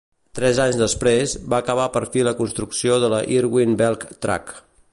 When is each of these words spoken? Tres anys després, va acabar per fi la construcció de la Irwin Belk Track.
Tres 0.37 0.59
anys 0.61 0.77
després, 0.77 1.35
va 1.53 1.59
acabar 1.63 1.85
per 1.97 2.01
fi 2.15 2.25
la 2.29 2.33
construcció 2.39 2.97
de 3.05 3.11
la 3.15 3.21
Irwin 3.37 3.77
Belk 3.83 4.07
Track. 4.27 4.51